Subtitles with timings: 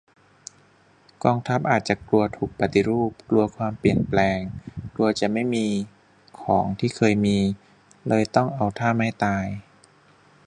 [1.23, 4.39] กองทัพอาจจะกลัวถูกปฏิรูป กลัวความเปลี่ยนแปลง
[4.95, 5.67] กลัวจะไม่มี
[6.41, 7.37] ของที่เคยมี
[8.07, 9.45] เลยต้องเอาท่าไม้ตาย